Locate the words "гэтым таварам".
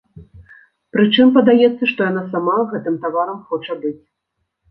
2.71-3.39